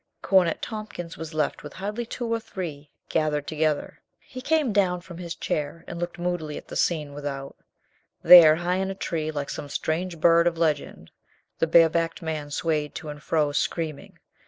Cornet 0.23 0.63
Tompkins 0.63 1.15
was 1.15 1.35
left 1.35 1.61
with 1.61 1.73
hardly 1.73 2.07
two 2.07 2.25
or 2.25 2.39
three 2.39 2.89
gathered 3.07 3.45
together. 3.45 4.01
He 4.17 4.41
came 4.41 4.73
down 4.73 5.01
from 5.01 5.19
his 5.19 5.33
82 5.39 5.47
COLONEL 5.53 5.61
GREATHEART 5.65 5.85
chair 5.85 5.91
and 5.91 5.99
looked 5.99 6.17
moodily 6.17 6.57
at 6.57 6.69
the 6.69 6.75
scene 6.75 7.13
without. 7.13 7.55
There, 8.23 8.55
high 8.55 8.77
in 8.77 8.89
a 8.89 8.95
tree, 8.95 9.29
like 9.29 9.51
some 9.51 9.69
strange 9.69 10.19
bird 10.19 10.47
of 10.47 10.57
legend, 10.57 11.11
the 11.59 11.67
barebacked 11.67 12.23
man 12.23 12.49
swayed 12.49 12.95
to 12.95 13.09
and 13.09 13.21
fro, 13.21 13.51
screaming. 13.51 14.17